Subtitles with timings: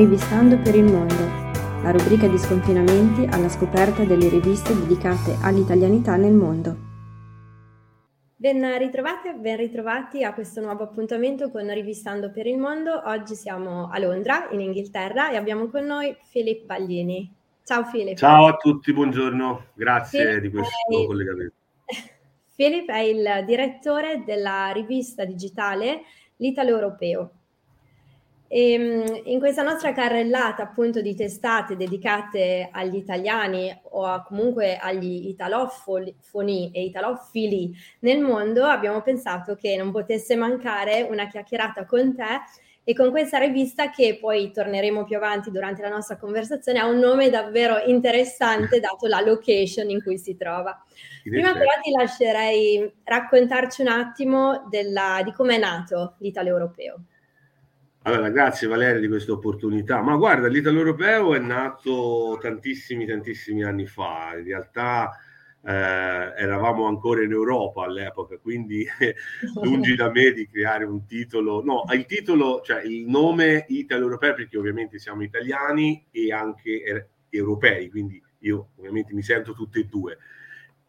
[0.00, 1.14] Rivistando per il mondo,
[1.82, 6.74] la rubrica di sconfinamenti alla scoperta delle riviste dedicate all'italianità nel mondo.
[8.34, 12.98] Ben ritrovati, ben ritrovati a questo nuovo appuntamento con Rivistando per il mondo.
[13.04, 17.30] Oggi siamo a Londra, in Inghilterra, e abbiamo con noi Filippo Baglini.
[17.62, 18.16] Ciao Filippo.
[18.16, 21.06] Ciao a tutti, buongiorno, grazie Philip di questo è...
[21.06, 21.54] collegamento.
[22.56, 26.04] Filip è il direttore della rivista digitale
[26.36, 27.32] L'Italo Europeo.
[28.52, 34.76] E, ehm, in questa nostra carrellata appunto di testate dedicate agli italiani o a, comunque
[34.76, 42.16] agli italofoni e italofili nel mondo abbiamo pensato che non potesse mancare una chiacchierata con
[42.16, 42.40] te
[42.82, 46.98] e con questa rivista che poi torneremo più avanti durante la nostra conversazione ha un
[46.98, 50.76] nome davvero interessante dato la location in cui si trova.
[51.22, 57.04] Prima però ti lascerei raccontarci un attimo della, di come è nato l'Italo Europeo.
[58.02, 60.00] Allora, grazie Valeria di questa opportunità.
[60.00, 64.32] Ma guarda, l'Italo Europeo è nato tantissimi, tantissimi anni fa.
[64.38, 65.10] In realtà
[65.62, 68.86] eh, eravamo ancora in Europa all'epoca, quindi
[69.62, 71.62] lungi da me di creare un titolo.
[71.62, 77.08] No, il titolo, cioè il nome Italo Europeo, perché ovviamente siamo italiani e anche er-
[77.28, 80.16] europei, quindi io ovviamente mi sento tutte e due.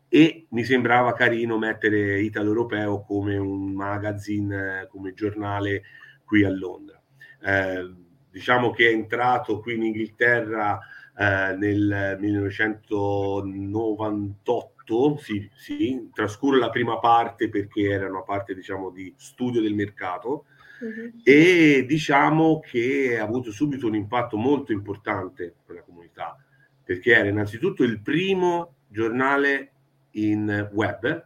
[0.07, 5.83] E mi sembrava carino mettere Italo Europeo come un magazine, come giornale
[6.23, 7.00] qui a Londra.
[7.41, 7.93] Eh,
[8.29, 10.79] diciamo che è entrato qui in Inghilterra
[11.17, 19.13] eh, nel 1998, sì, sì, trascuro la prima parte perché era una parte diciamo di
[19.17, 20.45] studio del mercato
[20.79, 21.21] uh-huh.
[21.23, 26.37] e diciamo che ha avuto subito un impatto molto importante per la comunità
[26.83, 29.71] perché era innanzitutto il primo giornale
[30.11, 31.25] in web,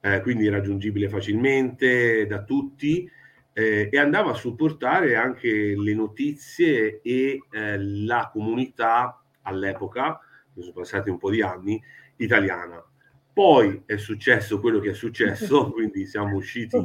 [0.00, 3.08] eh, quindi raggiungibile facilmente da tutti
[3.52, 10.20] eh, e andava a supportare anche le notizie e eh, la comunità all'epoca,
[10.54, 11.82] sono passati un po' di anni,
[12.16, 12.82] italiana.
[13.32, 16.76] Poi è successo quello che è successo, quindi siamo usciti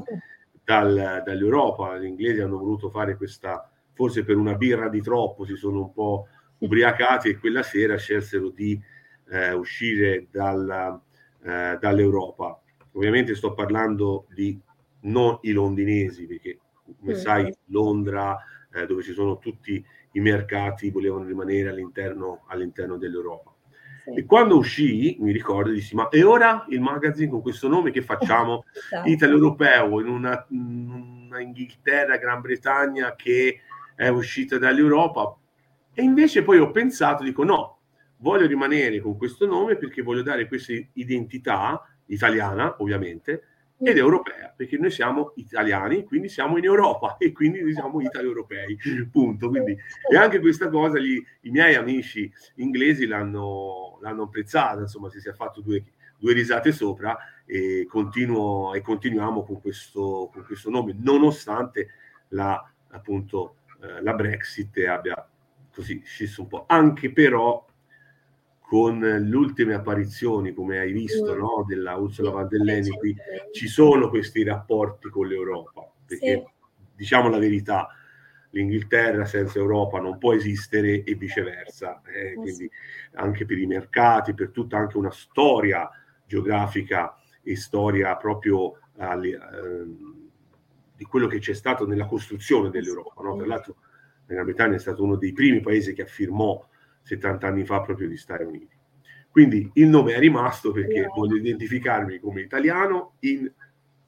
[0.63, 5.55] dal, dall'Europa, gli inglesi hanno voluto fare questa, forse per una birra di troppo, si
[5.55, 6.27] sono un po'
[6.59, 8.79] ubriacati e quella sera scelsero di
[9.29, 10.99] eh, uscire dalla,
[11.43, 12.59] eh, dall'Europa.
[12.93, 14.59] Ovviamente sto parlando di
[15.01, 16.59] non i londinesi, perché
[16.99, 17.17] come mm.
[17.17, 18.37] sai Londra,
[18.73, 23.53] eh, dove ci sono tutti i mercati, volevano rimanere all'interno, all'interno dell'Europa.
[24.03, 24.19] Sì.
[24.19, 28.01] E quando uscì, mi ricordo, dissi, ma e ora il magazine con questo nome che
[28.01, 28.63] facciamo?
[28.73, 29.09] esatto.
[29.09, 33.61] Italo Europeo, in una, una Inghilterra, Gran Bretagna che
[33.95, 35.35] è uscita dall'Europa.
[35.93, 37.79] E invece poi ho pensato, dico no,
[38.17, 43.43] voglio rimanere con questo nome perché voglio dare questa identità italiana, ovviamente,
[43.79, 48.77] ed europea, perché noi siamo italiani, quindi siamo in Europa e quindi siamo italo-europei,
[49.11, 49.49] punto.
[49.49, 49.77] Quindi,
[50.11, 55.33] e anche questa cosa gli, i miei amici inglesi l'hanno, l'hanno apprezzata, insomma, si è
[55.33, 55.83] fatto due,
[56.17, 61.89] due risate sopra e, continuo, e continuiamo con questo, con questo nome, nonostante
[62.29, 65.29] la, appunto, eh, la Brexit abbia
[65.71, 66.65] così sceso un po'.
[66.67, 67.63] Anche però
[68.67, 71.37] con le ultime apparizioni, come hai visto, mm.
[71.37, 73.15] no, della Ursula von der Leyen, qui
[73.53, 76.43] ci sono questi rapporti con l'Europa, perché sì.
[76.93, 77.87] diciamo la verità,
[78.49, 82.69] l'Inghilterra senza Europa non può esistere e viceversa, eh, quindi
[83.13, 85.89] anche per i mercati, per tutta anche una storia
[86.25, 89.85] geografica e storia proprio eh,
[90.93, 93.23] di quello che c'è stato nella costruzione dell'Europa.
[93.23, 93.37] No?
[93.37, 93.75] Tra l'altro
[94.25, 96.67] la Gran Bretagna è stato uno dei primi paesi che affirmò
[97.07, 98.75] 70 anni fa proprio di Stati Uniti.
[99.29, 101.11] Quindi il nome è rimasto perché yeah.
[101.13, 103.49] voglio identificarmi come italiano in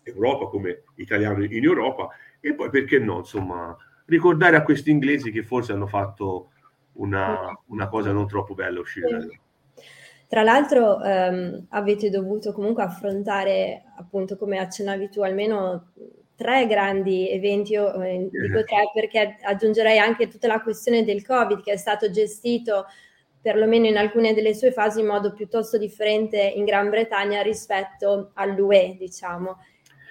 [0.04, 2.10] Europa, come italiano in Europa
[2.40, 6.52] e poi perché no, insomma, ricordare a questi inglesi che forse hanno fatto
[6.94, 9.26] una, una cosa non troppo bella uscire da
[10.30, 15.88] tra l'altro ehm, avete dovuto comunque affrontare, appunto come accennavi tu, almeno
[16.40, 21.62] tre grandi eventi, io eh, dico tre perché aggiungerei anche tutta la questione del Covid
[21.62, 22.86] che è stato gestito
[23.42, 28.96] perlomeno in alcune delle sue fasi in modo piuttosto differente in Gran Bretagna rispetto all'UE,
[28.98, 29.58] diciamo.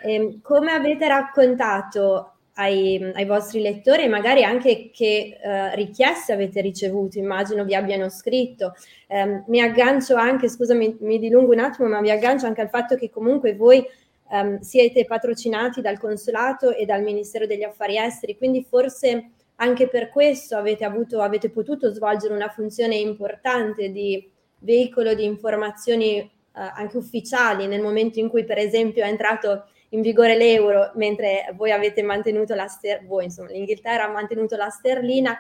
[0.03, 6.33] E ehm, come avete raccontato ai, ai, vostri lettori e magari anche che eh, richieste
[6.33, 8.75] avete ricevuto, immagino vi abbiano scritto.
[9.07, 12.97] Eh, mi aggancio anche, scusami, mi dilungo un attimo, ma mi aggancio anche al fatto
[12.97, 13.83] che comunque voi
[14.31, 20.11] um, siete patrocinati dal consolato e dal Ministero degli Affari Esteri, quindi forse anche per
[20.11, 24.31] questo avete, avuto, avete potuto svolgere una funzione importante di
[24.61, 30.01] veicolo di informazioni uh, anche ufficiali nel momento in cui per esempio è entrato in
[30.01, 35.37] vigore l'euro mentre voi avete mantenuto la sterlina, voi insomma l'Inghilterra ha mantenuto la sterlina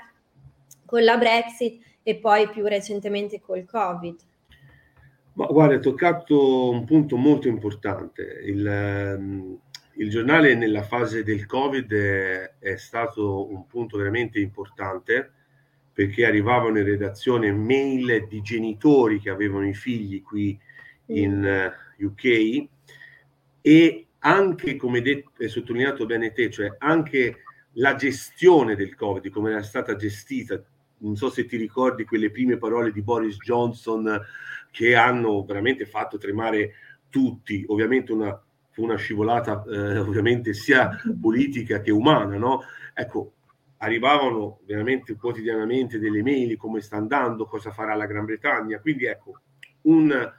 [0.86, 4.16] con la Brexit e poi più recentemente col Covid.
[5.38, 8.40] Ma guarda, hai toccato un punto molto importante.
[8.44, 9.60] Il, ehm,
[9.94, 15.30] il giornale nella fase del Covid è, è, stato un punto veramente importante
[15.92, 20.58] perché arrivavano in redazione mail di genitori che avevano i figli qui
[21.06, 22.06] in uh, mm.
[22.06, 22.68] UK
[23.60, 27.44] e anche, come detto, è sottolineato bene te, cioè anche
[27.74, 30.60] la gestione del Covid, come era stata gestita
[30.98, 34.20] non so se ti ricordi quelle prime parole di Boris Johnson
[34.70, 36.72] che hanno veramente fatto tremare
[37.08, 38.40] tutti, ovviamente una,
[38.76, 42.62] una scivolata eh, ovviamente sia politica che umana, no?
[42.94, 43.32] Ecco,
[43.78, 49.40] arrivavano veramente quotidianamente delle mail come sta andando, cosa farà la Gran Bretagna, quindi ecco,
[49.82, 50.32] un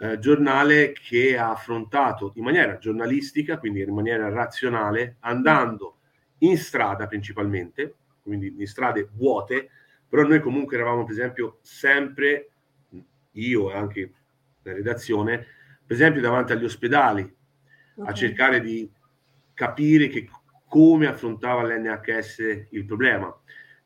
[0.00, 5.96] eh, giornale che ha affrontato in maniera giornalistica, quindi in maniera razionale, andando
[6.38, 9.70] in strada principalmente, quindi in strade vuote,
[10.08, 12.50] però noi comunque eravamo per esempio sempre,
[13.32, 14.12] io e anche
[14.62, 15.46] la redazione,
[15.86, 17.22] per esempio davanti agli ospedali,
[17.96, 18.10] okay.
[18.10, 18.90] a cercare di
[19.54, 20.28] capire che,
[20.66, 23.34] come affrontava l'NHS il problema.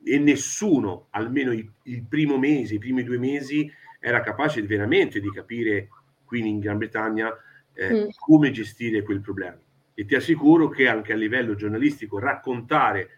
[0.04, 3.70] E nessuno, almeno il, il primo mese, i primi due mesi,
[4.00, 5.88] era capace veramente di capire
[6.24, 7.32] qui in Gran Bretagna
[7.72, 8.08] eh, mm.
[8.19, 9.58] come gestire quel problema.
[9.94, 13.10] E ti assicuro che anche a livello giornalistico raccontare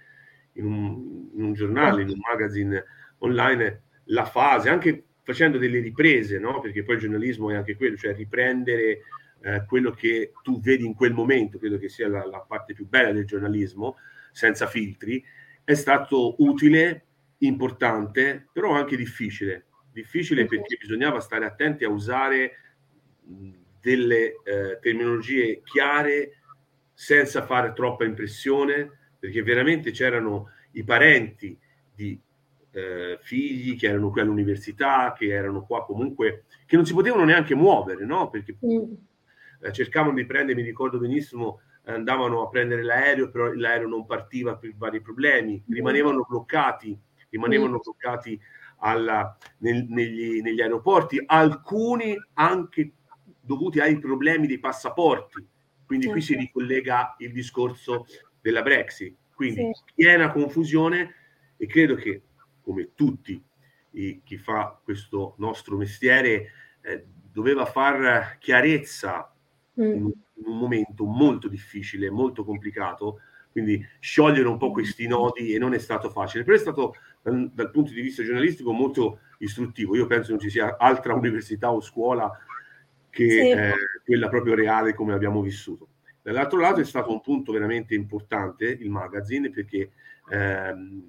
[0.54, 2.84] in un, in un giornale, in un magazine
[3.18, 6.60] online, la fase, anche facendo delle riprese, no?
[6.60, 9.00] perché poi il giornalismo è anche quello, cioè riprendere
[9.40, 12.86] eh, quello che tu vedi in quel momento, credo che sia la, la, parte più
[12.86, 13.96] bella del giornalismo,
[14.32, 15.24] senza filtri,
[15.64, 17.06] è stato utile,
[17.38, 19.66] importante, però anche difficile.
[19.92, 22.52] Difficile perché bisognava stare attenti a usare
[23.80, 26.38] delle eh, terminologie chiare
[26.92, 31.58] senza fare troppa impressione, perché veramente c'erano i parenti
[31.94, 32.20] di
[32.72, 37.54] eh, figli che erano qui all'università, che erano qua comunque, che non si potevano neanche
[37.54, 38.28] muovere, no?
[38.28, 44.04] Perché eh, cercavano di prendere, mi ricordo benissimo, andavano a prendere l'aereo, però l'aereo non
[44.04, 45.72] partiva per vari problemi, mm.
[45.72, 46.94] rimanevano bloccati,
[47.30, 47.80] rimanevano mm.
[47.82, 48.38] bloccati
[48.80, 52.92] alla, nel, negli, negli aeroporti, alcuni anche
[53.40, 55.48] dovuti ai problemi dei passaporti.
[55.86, 58.04] Quindi qui si ricollega il discorso
[58.44, 59.16] della Brexit.
[59.34, 59.82] Quindi sì.
[59.94, 61.14] piena confusione
[61.56, 62.22] e credo che,
[62.60, 63.42] come tutti
[63.92, 66.50] i, chi fa questo nostro mestiere,
[66.82, 69.34] eh, doveva far chiarezza
[69.80, 69.82] mm.
[69.82, 73.20] in, in, un momento molto difficile, molto complicato,
[73.50, 77.50] quindi sciogliere un po' questi nodi e non è stato facile, però è stato dal,
[77.50, 79.96] dal punto di vista giornalistico molto istruttivo.
[79.96, 82.30] Io penso non ci sia altra università o scuola
[83.08, 83.48] che sì.
[83.48, 83.72] eh,
[84.04, 85.88] quella proprio reale come abbiamo vissuto.
[86.24, 89.90] Dall'altro lato è stato un punto veramente importante il magazine perché
[90.30, 91.02] ehm,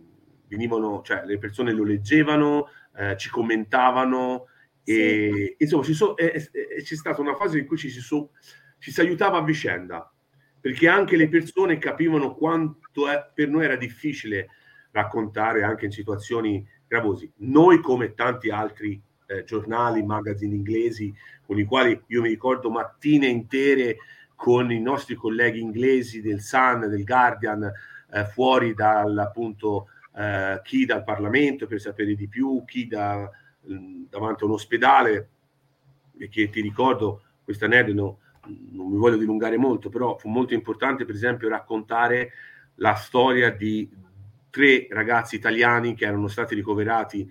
[0.45, 2.67] venivano, cioè, le persone lo leggevano,
[2.97, 4.47] eh, ci commentavano
[4.83, 5.55] e sì.
[5.63, 8.31] insomma ci so, eh, eh, c'è stata una fase in cui ci si, so,
[8.77, 10.13] ci si aiutava a vicenda
[10.59, 14.49] perché anche le persone capivano quanto è, per noi era difficile
[14.91, 17.31] raccontare anche in situazioni gravose.
[17.37, 21.13] Noi come tanti altri eh, giornali, magazine inglesi
[21.45, 23.95] con i quali io mi ricordo mattine intere
[24.35, 27.71] con i nostri colleghi inglesi del Sun, del Guardian,
[28.11, 33.29] eh, fuori dal appunto eh, chi dal Parlamento per sapere di più, chi da,
[33.61, 35.29] mh, davanti a un ospedale,
[36.17, 38.19] perché ti ricordo questa aneddoto,
[38.71, 42.31] non mi voglio dilungare molto, però fu molto importante per esempio raccontare
[42.75, 43.89] la storia di
[44.49, 47.29] tre ragazzi italiani che erano stati ricoverati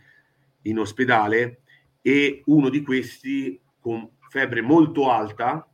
[0.63, 1.61] in ospedale
[2.03, 5.67] e uno di questi con febbre molto alta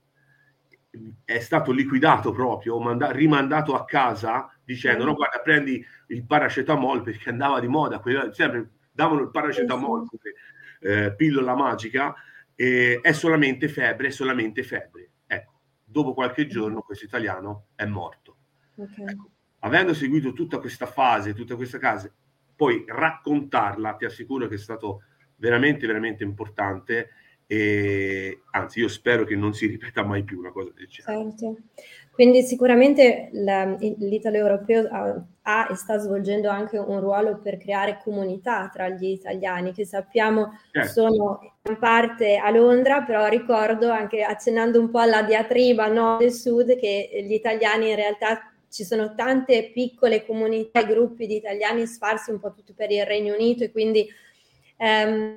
[1.24, 7.30] è stato liquidato proprio, manda- rimandato a casa dicendo no guarda prendi il paracetamol perché
[7.30, 10.34] andava di moda, quella, sempre davano il paracetamol come
[10.80, 12.14] eh, pillola magica
[12.54, 15.10] e è solamente febbre, è solamente febbre.
[15.26, 18.36] Ecco, dopo qualche giorno questo italiano è morto.
[18.74, 19.06] Okay.
[19.06, 19.30] Ecco,
[19.60, 22.12] avendo seguito tutta questa fase, tutta questa casa,
[22.54, 25.04] poi raccontarla, ti assicuro che è stato
[25.36, 27.10] veramente, veramente importante.
[27.52, 31.32] E anzi, io spero che non si ripeta mai più una cosa del genere.
[31.36, 31.56] Certo.
[32.12, 38.70] Quindi sicuramente l'Italo europeo ha, ha, e sta svolgendo anche un ruolo per creare comunità
[38.72, 40.90] tra gli italiani che sappiamo certo.
[40.92, 46.30] sono in parte a Londra, però ricordo anche accennando un po' alla diatriba nord e
[46.30, 51.84] sud che gli italiani in realtà ci sono tante piccole comunità e gruppi di italiani
[51.86, 54.08] sparsi un po' tutti per il Regno Unito e quindi
[54.80, 55.36] Um,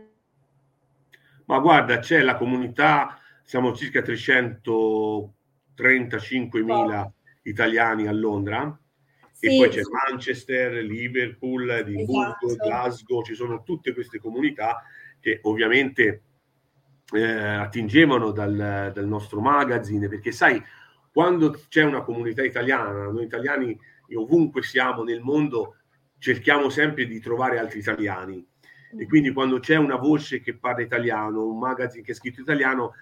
[1.46, 7.14] Ma guarda, c'è la comunità, siamo circa 335.000 oh.
[7.44, 8.76] italiani a Londra
[9.32, 9.46] Sì.
[9.48, 12.68] E poi c'è Manchester, Liverpool, Edimburgo, esatto.
[12.68, 14.84] Glasgow, ci sono tutte queste comunità
[15.20, 16.24] che ovviamente
[17.14, 20.62] eh, attingevano dal, dal nostro magazine, perché sai,
[21.12, 23.78] quando c'è una comunità italiana, noi italiani
[24.16, 25.78] ovunque siamo nel mondo
[26.18, 28.46] cerchiamo sempre di trovare altri italiani
[28.98, 32.94] e quindi quando c'è una voce che parla italiano, un magazine che è scritto italiano,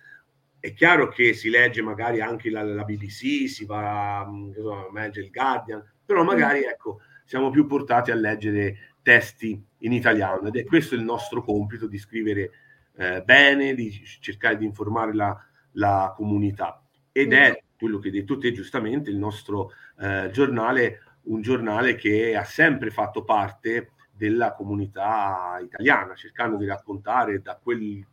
[0.59, 5.25] è chiaro che si legge magari anche la, la BBC, si va mm, a leggere
[5.25, 10.63] il Guardian, però magari ecco, siamo più portati a leggere testi in italiano ed è
[10.63, 12.51] questo il nostro compito di scrivere
[12.95, 15.35] eh, bene, di cercare di informare la,
[15.73, 16.83] la comunità.
[17.11, 22.35] Ed è quello che hai detto te giustamente, il nostro eh, giornale, un giornale che
[22.35, 28.05] ha sempre fatto parte della comunità italiana, cercando di raccontare da quel,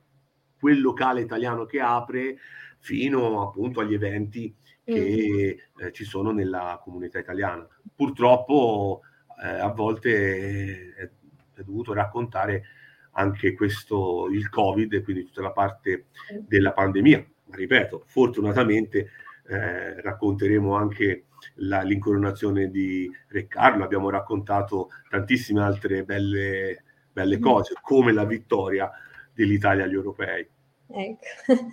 [0.59, 2.39] quel locale italiano che apre
[2.79, 5.87] fino appunto agli eventi che mm.
[5.87, 7.67] eh, ci sono nella comunità italiana.
[7.95, 9.03] Purtroppo
[9.43, 11.11] eh, a volte è,
[11.55, 12.65] è, dovuto raccontare
[13.13, 16.07] anche questo, il Covid, e quindi tutta la parte
[16.47, 17.27] della pandemia.
[17.45, 19.11] Ma ripeto, fortunatamente
[19.49, 21.25] eh, racconteremo anche
[21.57, 27.43] la, l'incoronazione di Re Carlo, abbiamo raccontato tantissime altre belle, belle mm.
[27.43, 28.91] cose, come la vittoria
[29.33, 30.49] dell'Italia agli europei.
[30.91, 31.27] Ecco.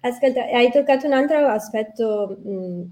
[0.00, 2.82] Ascolta, hai toccato un altro aspetto mh,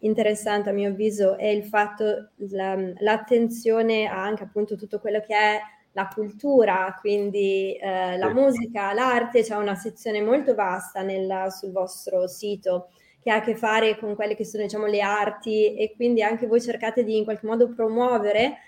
[0.00, 5.34] interessante a mio avviso, è il fatto, la, l'attenzione a anche appunto tutto quello che
[5.34, 5.60] è
[5.92, 12.28] la cultura, quindi eh, la musica, l'arte, c'è una sezione molto vasta nel, sul vostro
[12.28, 16.22] sito che ha a che fare con quelle che sono diciamo, le arti e quindi
[16.22, 18.58] anche voi cercate di in qualche modo promuovere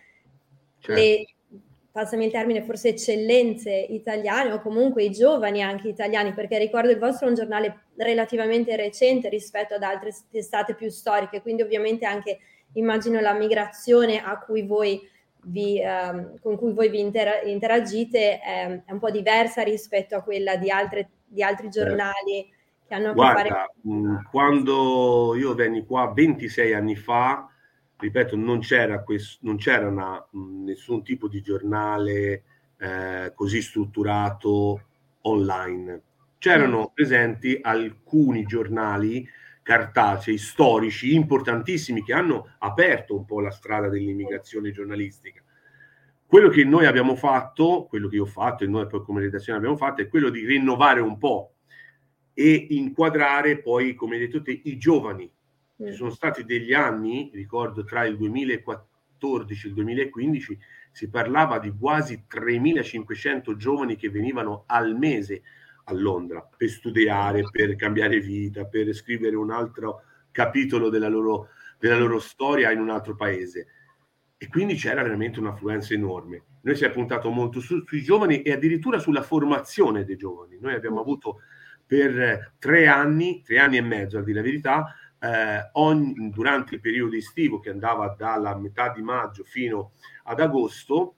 [0.78, 1.00] certo.
[1.00, 1.24] le,
[1.90, 6.98] passami il termine, forse eccellenze italiane o comunque i giovani anche italiani, perché ricordo il
[6.98, 12.38] vostro è un giornale relativamente recente rispetto ad altre testate più storiche, quindi ovviamente anche
[12.74, 15.00] immagino la migrazione a cui voi
[15.42, 20.22] vi, um, con cui voi vi inter- interagite è, è, un po' diversa rispetto a
[20.22, 21.88] quella di, altre, di altri certo.
[21.88, 22.58] giornali
[22.90, 23.72] che hanno a che fare.
[23.88, 27.48] Mm, quando io venni qua 26 anni fa,
[27.96, 32.42] ripeto, non c'era, questo, non c'era una, mm, nessun tipo di giornale
[32.76, 34.82] eh, così strutturato
[35.22, 36.02] online.
[36.38, 36.94] C'erano mm.
[36.94, 39.28] presenti alcuni giornali
[39.62, 45.40] cartacei storici importantissimi che hanno aperto un po' la strada dell'immigrazione giornalistica.
[46.26, 49.58] Quello che noi abbiamo fatto, quello che io ho fatto e noi poi come redazione
[49.58, 51.54] abbiamo fatto, è quello di rinnovare un po'
[52.40, 55.30] e inquadrare poi, come hai detto te, i giovani.
[55.82, 55.88] Mm.
[55.88, 60.58] Ci sono stati degli anni, ricordo tra il 2014 e il 2015,
[60.90, 65.42] si parlava di quasi 3.500 giovani che venivano al mese
[65.84, 71.98] a Londra per studiare, per cambiare vita, per scrivere un altro capitolo della loro, della
[71.98, 73.66] loro storia in un altro paese.
[74.38, 76.44] E quindi c'era veramente un'affluenza enorme.
[76.62, 80.56] Noi si è puntato molto su, sui giovani e addirittura sulla formazione dei giovani.
[80.58, 81.00] Noi abbiamo mm.
[81.00, 81.40] avuto
[81.90, 86.80] per tre anni, tre anni e mezzo a dire la verità, eh, ogni, durante il
[86.80, 91.16] periodo estivo che andava dalla metà di maggio fino ad agosto,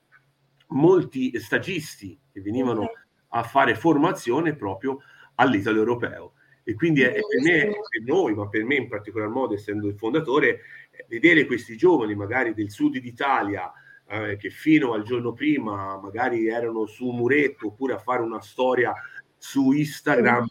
[0.68, 2.88] molti stagisti che venivano
[3.28, 5.00] a fare formazione proprio
[5.34, 6.32] all'Italo europeo.
[6.62, 9.88] E quindi è, è per me, per noi, ma per me in particolar modo, essendo
[9.88, 10.60] il fondatore,
[11.06, 13.70] vedere questi giovani magari del sud d'Italia
[14.08, 18.40] eh, che fino al giorno prima magari erano su un muretto oppure a fare una
[18.40, 18.94] storia
[19.42, 20.46] su Instagram,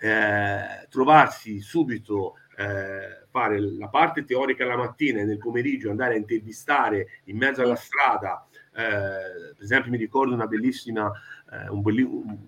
[0.00, 6.18] eh, trovarsi subito, eh, fare la parte teorica la mattina e nel pomeriggio andare a
[6.18, 8.46] intervistare in mezzo alla strada.
[8.76, 11.10] Eh, per esempio, mi ricordo una bellissima,
[11.50, 12.38] eh, un belli- un,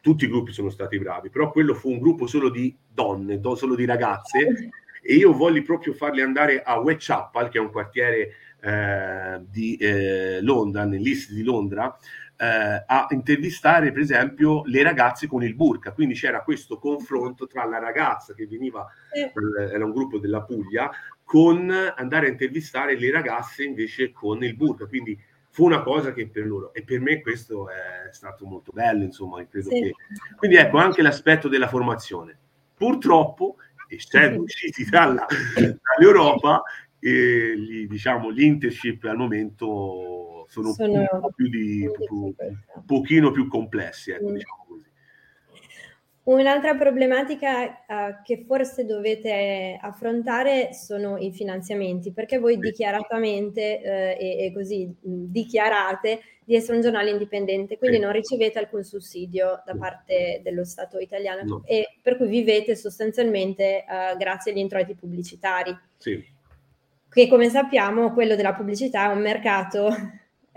[0.00, 3.74] tutti i gruppi sono stati bravi, però quello fu un gruppo solo di donne, solo
[3.74, 4.70] di ragazze,
[5.02, 10.40] e io voglio proprio farli andare a Whitechapel, che è un quartiere eh, di eh,
[10.40, 11.94] Londra, nell'est di Londra,
[12.40, 17.64] eh, a intervistare per esempio le ragazze con il burka, quindi c'era questo confronto tra
[17.66, 19.30] la ragazza che veniva, eh.
[19.70, 20.90] era un gruppo della Puglia,
[21.22, 25.20] con andare a intervistare le ragazze invece con il burka, quindi
[25.50, 29.46] fu una cosa che per loro e per me questo è stato molto bello, insomma,
[29.46, 29.82] credo sì.
[29.82, 29.94] che...
[30.36, 32.38] Quindi ecco anche l'aspetto della formazione.
[32.74, 33.56] Purtroppo,
[33.86, 36.62] essendo usciti dalla, dall'Europa,
[36.98, 42.34] eh, gli, diciamo, gli internship al momento sono, sono un, po più di, un
[42.84, 44.34] pochino più complessi, ecco, mm.
[44.34, 44.88] diciamo così.
[46.22, 54.44] Un'altra problematica uh, che forse dovete affrontare sono i finanziamenti, perché voi dichiaratamente uh, e,
[54.44, 59.76] e, così mh, dichiarate di essere un giornale indipendente, quindi non ricevete alcun sussidio da
[59.76, 61.62] parte dello Stato italiano no.
[61.64, 65.78] e per cui vivete sostanzialmente uh, grazie agli introiti pubblicitari.
[65.96, 66.24] Sì.
[67.08, 69.90] che come sappiamo quello della pubblicità è un mercato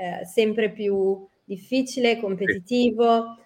[0.04, 3.38] eh, sempre più difficile, competitivo.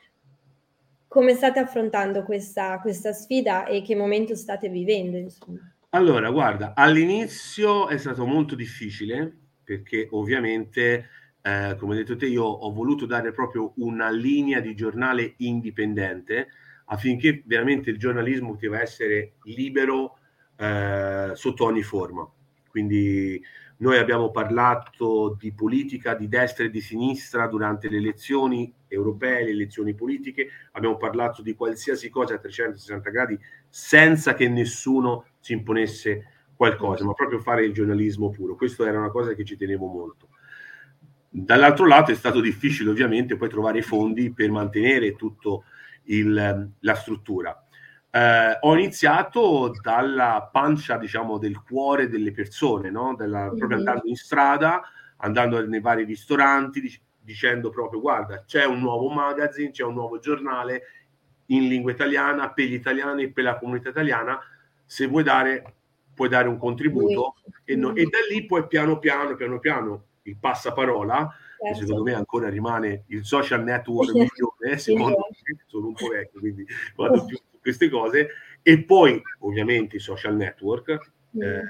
[1.08, 5.18] Come state affrontando questa, questa sfida e che momento state vivendo?
[5.18, 5.60] Insomma?
[5.90, 9.32] Allora, guarda, all'inizio è stato molto difficile
[9.64, 11.10] perché ovviamente,
[11.42, 16.48] eh, come hai detto te, io ho voluto dare proprio una linea di giornale indipendente
[16.86, 20.18] affinché veramente il giornalismo poteva essere libero
[20.58, 22.30] eh, sotto ogni forma.
[22.70, 23.42] Quindi
[23.78, 29.52] noi abbiamo parlato di politica di destra e di sinistra durante le elezioni europee, le
[29.52, 33.38] elezioni politiche, abbiamo parlato di qualsiasi cosa a 360 gradi
[33.70, 38.56] senza che nessuno ci imponesse qualcosa, ma proprio fare il giornalismo puro.
[38.56, 40.30] Questo era una cosa che ci tenevo molto.
[41.30, 45.60] Dall'altro lato è stato difficile ovviamente poi trovare i fondi per mantenere tutta
[46.80, 47.67] la struttura.
[48.18, 53.14] Eh, ho iniziato dalla pancia, diciamo, del cuore delle persone, no?
[53.16, 53.58] Della, mm-hmm.
[53.58, 54.82] proprio andando in strada,
[55.18, 60.18] andando nei vari ristoranti, dic- dicendo proprio guarda, c'è un nuovo magazine, c'è un nuovo
[60.18, 60.82] giornale
[61.48, 64.40] in lingua italiana per gli italiani e per la comunità italiana,
[64.84, 65.76] se vuoi dare,
[66.16, 70.38] puoi dare un contributo e, no, e da lì poi piano piano, piano piano, il
[70.38, 71.80] passaparola, certo.
[71.80, 76.40] che secondo me ancora rimane il social network migliore, secondo me, sono un po' vecchio,
[76.40, 78.30] quindi vado più queste cose,
[78.62, 80.90] e poi ovviamente i social network
[81.38, 81.62] eh,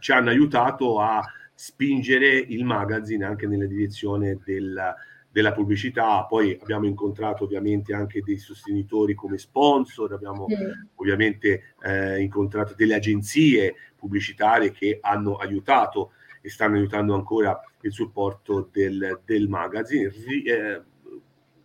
[0.00, 1.22] ci hanno aiutato a
[1.54, 4.94] spingere il magazine anche nella direzione del,
[5.30, 10.70] della pubblicità, poi abbiamo incontrato ovviamente anche dei sostenitori come sponsor, abbiamo mm.
[10.96, 18.68] ovviamente eh, incontrato delle agenzie pubblicitarie che hanno aiutato e stanno aiutando ancora il supporto
[18.72, 20.82] del, del magazine, ri, eh,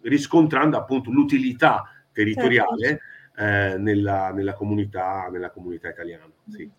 [0.01, 3.13] riscontrando appunto l'utilità territoriale certo.
[3.37, 6.29] Eh, nella, nella, comunità, nella comunità italiana.
[6.49, 6.69] Sì.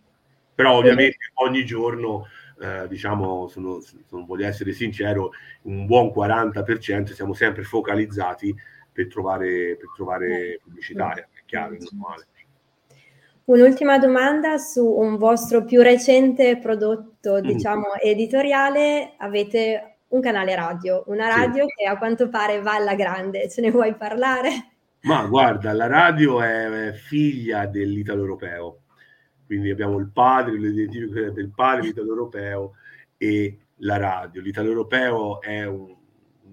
[0.54, 2.26] Però ovviamente ogni giorno
[2.58, 5.32] eh, diciamo, sono, sono, voglio essere sincero,
[5.62, 8.54] un buon 40% siamo sempre focalizzati
[8.90, 12.26] per trovare, per trovare pubblicitaria, è chiaro, è normale.
[13.44, 17.46] Un'ultima domanda su un vostro più recente prodotto, mm.
[17.46, 19.12] diciamo, editoriale.
[19.18, 21.74] Avete un canale radio, una radio sì.
[21.76, 24.75] che a quanto pare va alla grande, ce ne vuoi parlare?
[25.06, 28.80] Ma guarda, la radio è figlia dell'italo europeo,
[29.46, 32.72] quindi abbiamo il padre, l'identificazione del padre, l'italo europeo
[33.16, 34.40] e la radio.
[34.40, 35.94] L'italo europeo è un,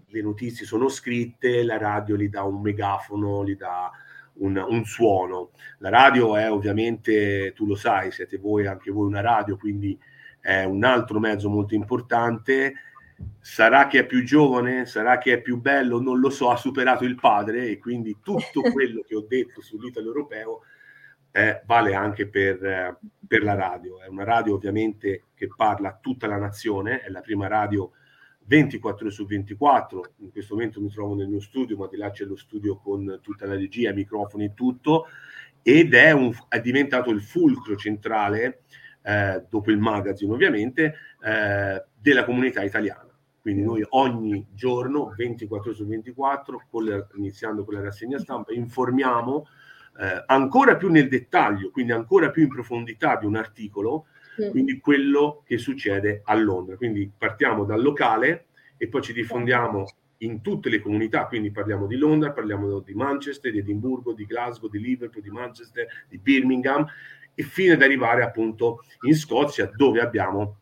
[0.05, 3.89] le notizie sono scritte, la radio gli dà un megafono, gli dà
[4.33, 5.49] un, un, suono.
[5.79, 9.97] La radio è ovviamente, tu lo sai, siete voi, anche voi una radio, quindi
[10.39, 12.75] è un altro mezzo molto importante.
[13.39, 17.03] Sarà che è più giovane, sarà che è più bello, non lo so, ha superato
[17.03, 20.61] il padre e quindi tutto quello che ho detto sull'Italo europeo
[21.35, 23.99] eh, vale anche per, eh, per, la radio.
[23.99, 27.91] È una radio ovviamente che parla a tutta la nazione, è la prima radio
[28.45, 30.13] 24 ore su 24.
[30.17, 33.19] In questo momento mi trovo nel mio studio, ma di là c'è lo studio con
[33.21, 35.07] tutta la regia, microfoni e tutto,
[35.63, 38.61] ed è, un, è diventato il fulcro centrale,
[39.01, 43.12] eh, dopo il magazine ovviamente, eh, della comunità italiana.
[43.43, 49.47] Quindi noi ogni giorno, 24 ore su 24, con iniziando con la rassegna stampa, informiamo
[49.99, 54.05] eh, ancora più nel dettaglio, quindi ancora più in profondità di un articolo,
[54.41, 54.49] mm.
[54.49, 56.77] quindi quello che succede a Londra.
[56.77, 58.45] Quindi partiamo dal locale
[58.77, 59.87] e poi ci diffondiamo
[60.19, 64.69] in tutte le comunità, quindi parliamo di Londra, parliamo di Manchester, di Edimburgo, di Glasgow,
[64.69, 66.87] di Liverpool, di Manchester, di Birmingham
[67.35, 70.59] e fino ad arrivare appunto in Scozia dove abbiamo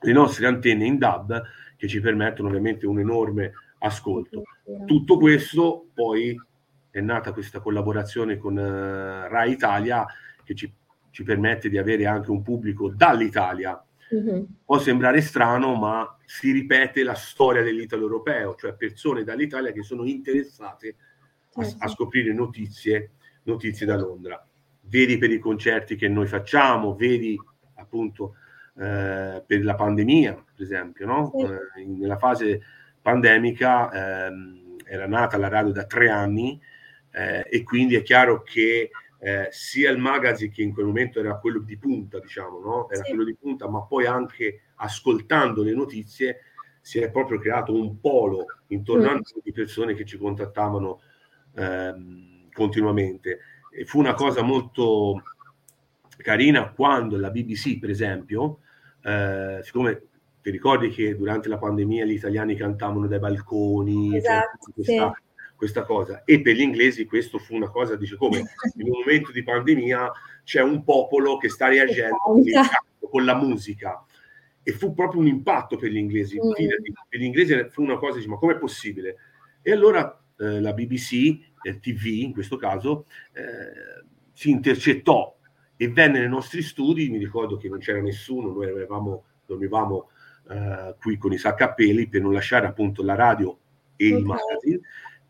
[0.00, 1.42] le nostre antenne in DAB
[1.82, 4.44] che ci permettono ovviamente un enorme ascolto.
[4.86, 6.40] Tutto questo poi
[6.88, 10.06] è nata questa collaborazione con uh, Rai Italia
[10.44, 10.72] che ci,
[11.10, 13.84] ci, permette di avere anche un pubblico dall'Italia.
[14.14, 14.42] Mm-hmm.
[14.64, 20.04] Può sembrare strano, ma si ripete la storia dell'Italo europeo, cioè persone dall'Italia che sono
[20.04, 20.94] interessate
[21.54, 24.40] a, a scoprire notizie, notizie da Londra.
[24.82, 27.36] Vedi per i concerti che noi facciamo, vedi
[27.74, 28.36] appunto
[28.78, 31.30] eh, per la pandemia, per esempio, no?
[31.34, 31.44] Sì.
[31.80, 32.62] Eh, nella fase
[33.00, 36.60] pandemica ehm, era nata la radio da tre anni
[37.10, 41.38] eh, e quindi è chiaro che eh, sia il magazine che in quel momento era
[41.38, 42.90] quello di punta, diciamo, no?
[42.90, 43.10] Era sì.
[43.10, 46.40] quello di punta, ma poi anche ascoltando le notizie
[46.80, 51.00] si è proprio creato un polo intorno a noi di persone che ci contattavano
[51.54, 53.38] ehm, continuamente.
[53.70, 55.22] E fu una cosa molto
[56.22, 58.60] carina quando la BBC, per esempio,
[59.04, 60.02] eh, siccome
[60.40, 65.12] ti ricordi che durante la pandemia gli italiani cantavano dai balconi, cioè esatto, cioè, questa,
[65.14, 65.30] sì
[65.62, 66.24] questa cosa.
[66.24, 68.38] E per gli inglesi questo fu una cosa, dice come
[68.78, 70.10] in un momento di pandemia
[70.42, 72.16] c'è un popolo che sta reagendo
[73.08, 74.04] con la musica
[74.60, 76.36] e fu proprio un impatto per gli inglesi.
[76.36, 76.50] Mm.
[77.08, 79.16] Per gli inglesi fu una cosa, ma com'è possibile?
[79.62, 85.38] E allora eh, la BBC, eh, TV in questo caso, eh, si intercettò
[85.82, 90.10] e venne nei nostri studi, mi ricordo che non c'era nessuno, noi avevamo, dormivamo
[90.48, 93.58] eh, qui con i saccapelli per non lasciare appunto la radio
[93.96, 94.18] e okay.
[94.20, 94.80] il magazine,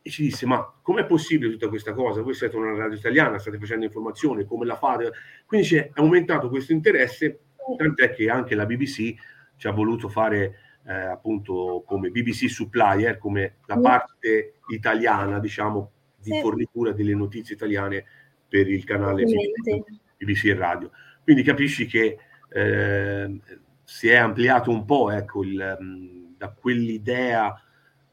[0.02, 2.20] e ci disse ma com'è possibile tutta questa cosa?
[2.20, 5.12] Voi siete una radio italiana, state facendo informazione, come la fate?
[5.46, 7.38] Quindi è aumentato questo interesse,
[7.78, 9.14] tant'è che anche la BBC
[9.56, 16.32] ci ha voluto fare eh, appunto come BBC supplier, come la parte italiana, diciamo, di
[16.32, 16.40] sì.
[16.42, 18.04] fornitura delle notizie italiane
[18.46, 20.90] per il canale BBC, BBC e Radio.
[21.22, 23.40] Quindi capisci che eh,
[23.85, 27.61] si è ampliato un po' ecco, il, da quell'idea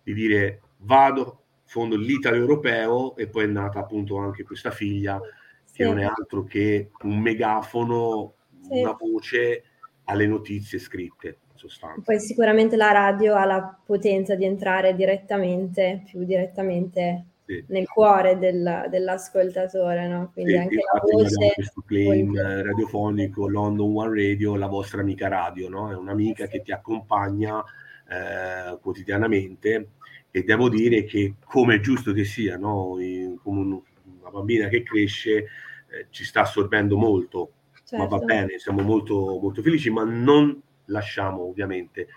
[0.03, 5.19] di dire vado fondo l'Italo europeo e poi è nata appunto anche questa figlia
[5.63, 5.77] sì.
[5.77, 8.79] che non è altro che un megafono, sì.
[8.79, 9.63] una voce
[10.05, 11.39] alle notizie scritte.
[11.59, 12.01] Sostanza.
[12.05, 17.63] Poi sicuramente la radio ha la potenza di entrare direttamente, più direttamente sì.
[17.69, 20.29] nel cuore del, dell'ascoltatore, no?
[20.31, 21.51] Quindi anche la voce...
[21.55, 22.61] questo claim poi...
[22.61, 25.91] radiofonico London One Radio, la vostra amica radio, no?
[25.91, 27.59] È un'amica che ti accompagna
[28.07, 29.89] eh, quotidianamente
[30.29, 32.97] e devo dire che come è giusto che sia, no?
[32.99, 33.81] In, come un,
[34.19, 37.97] una bambina che cresce eh, ci sta assorbendo molto, certo.
[37.97, 38.25] ma va certo.
[38.25, 42.07] bene, siamo molto, molto felici, ma non lasciamo ovviamente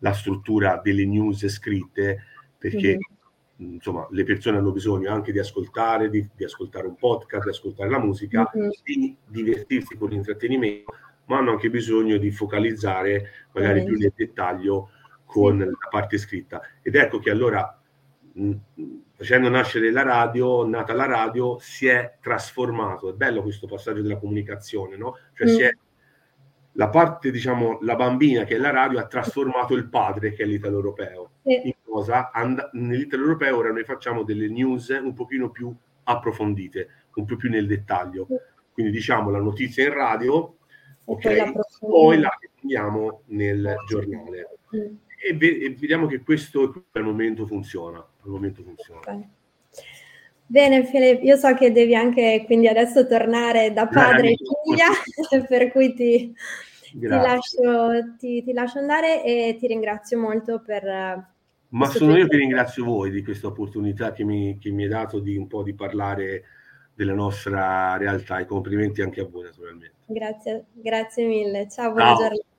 [0.00, 2.24] la struttura delle news scritte
[2.58, 3.20] perché mm-hmm.
[3.56, 7.90] Insomma le persone hanno bisogno anche di ascoltare, di, di ascoltare un podcast, di ascoltare
[7.90, 8.70] la musica, mm-hmm.
[8.82, 10.94] di divertirsi con l'intrattenimento,
[11.26, 13.88] ma hanno anche bisogno di focalizzare magari mm-hmm.
[13.88, 14.90] più nel dettaglio
[15.24, 15.64] con sì.
[15.64, 16.60] la parte scritta.
[16.82, 17.80] Ed ecco che allora,
[18.32, 18.52] mh,
[19.14, 23.10] facendo nascere la radio, nata la radio, si è trasformato.
[23.10, 25.16] È bello questo passaggio della comunicazione, no?
[25.34, 25.54] Cioè mm.
[25.54, 25.70] si è
[26.76, 30.46] la parte, diciamo, la bambina che è la radio ha trasformato il padre che è
[30.46, 31.30] l'italo europeo.
[31.42, 31.66] Sì.
[31.66, 32.30] In cosa?
[32.32, 35.74] And- nell'italo europeo ora noi facciamo delle news un pochino più
[36.04, 38.26] approfondite, un po' più nel dettaglio.
[38.72, 40.56] Quindi diciamo la notizia in radio,
[41.04, 44.48] ok, poi, poi la andiamo nel giornale.
[44.74, 47.98] Mm e, ve- vediamo che questo al momento funziona.
[47.98, 49.00] Al momento funziona.
[49.00, 49.28] Okay.
[50.44, 54.88] Bene Filippo, io so che devi anche quindi adesso tornare da padre e figlia,
[55.46, 56.34] per cui ti,
[56.90, 61.30] ti, lascio, ti, ti, lascio, andare e ti ringrazio molto per...
[61.72, 65.20] Ma sono io che ringrazio voi di questa opportunità che mi, che mi hai dato
[65.20, 66.44] di un po' di parlare
[66.94, 69.94] della nostra realtà e complimenti anche a voi naturalmente.
[70.06, 71.68] Grazie, grazie mille.
[71.70, 72.16] Ciao, buona Ciao.
[72.18, 72.51] giornata.